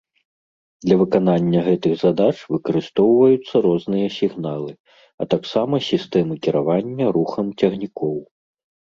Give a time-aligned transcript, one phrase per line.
[0.83, 4.71] Для выканання гэтых задач выкарыстоўваюцца розныя сігналы,
[5.23, 8.17] а таксама сістэмы кіравання рухам цягнікоў.